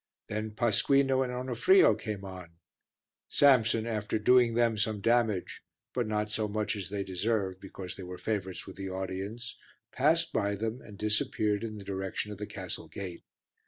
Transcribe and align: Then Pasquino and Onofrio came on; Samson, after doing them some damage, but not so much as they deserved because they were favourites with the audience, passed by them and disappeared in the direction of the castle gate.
Then 0.29 0.55
Pasquino 0.55 1.21
and 1.21 1.31
Onofrio 1.31 1.93
came 1.93 2.25
on; 2.25 2.55
Samson, 3.29 3.85
after 3.85 4.17
doing 4.17 4.55
them 4.55 4.75
some 4.75 4.99
damage, 4.99 5.61
but 5.93 6.07
not 6.07 6.31
so 6.31 6.47
much 6.47 6.75
as 6.75 6.89
they 6.89 7.03
deserved 7.03 7.59
because 7.59 7.95
they 7.95 8.01
were 8.01 8.17
favourites 8.17 8.65
with 8.65 8.77
the 8.77 8.89
audience, 8.89 9.59
passed 9.91 10.33
by 10.33 10.55
them 10.55 10.81
and 10.81 10.97
disappeared 10.97 11.63
in 11.63 11.77
the 11.77 11.83
direction 11.85 12.31
of 12.31 12.39
the 12.39 12.47
castle 12.47 12.87
gate. 12.87 13.21